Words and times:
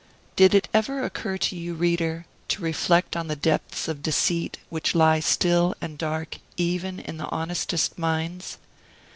Did 0.35 0.55
it 0.55 0.67
ever 0.73 1.03
occur 1.03 1.37
to 1.37 1.55
you, 1.55 1.75
reader, 1.75 2.25
to 2.47 2.63
reflect 2.63 3.15
on 3.15 3.27
the 3.27 3.35
depths 3.35 3.87
of 3.87 4.01
deceit 4.01 4.57
which 4.69 4.95
lie 4.95 5.19
still 5.19 5.75
and 5.79 5.95
dark 5.95 6.39
even 6.57 6.99
in 6.99 7.17
the 7.17 7.29
honestest 7.29 7.99
minds? 7.99 8.57